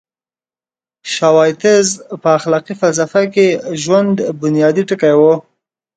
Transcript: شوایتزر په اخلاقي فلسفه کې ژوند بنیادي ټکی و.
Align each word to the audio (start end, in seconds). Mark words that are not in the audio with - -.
شوایتزر 1.13 1.89
په 2.21 2.29
اخلاقي 2.37 2.73
فلسفه 2.81 3.21
کې 3.33 3.47
ژوند 3.83 4.15
بنیادي 4.41 4.83
ټکی 4.89 5.13
و. 5.19 5.21